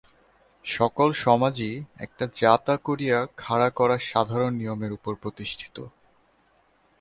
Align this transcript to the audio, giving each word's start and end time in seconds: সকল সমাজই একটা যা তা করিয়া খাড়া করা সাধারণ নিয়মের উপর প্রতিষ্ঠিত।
সকল 0.65 1.09
সমাজই 1.23 1.73
একটা 1.97 2.25
যা 2.35 2.53
তা 2.57 2.75
করিয়া 2.77 3.17
খাড়া 3.37 3.69
করা 3.69 3.95
সাধারণ 4.01 4.51
নিয়মের 4.53 4.91
উপর 4.93 5.13
প্রতিষ্ঠিত। 5.15 5.77